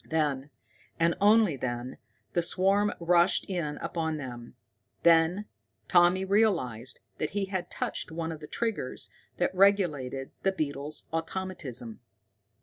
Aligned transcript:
Then, 0.09 0.49
and 0.99 1.13
only 1.21 1.55
then, 1.55 1.99
the 2.33 2.41
swarm 2.41 2.91
rushed 2.99 3.47
in 3.47 3.77
upon 3.83 4.17
them. 4.17 4.55
Then 5.03 5.45
Tommy 5.87 6.25
realized 6.25 6.99
that 7.19 7.29
he 7.37 7.45
had 7.45 7.69
touched 7.69 8.09
one 8.11 8.31
of 8.31 8.39
the 8.39 8.47
triggers 8.47 9.11
that 9.37 9.53
regulated 9.53 10.31
the 10.41 10.53
beetle's 10.53 11.03
automatism. 11.13 11.99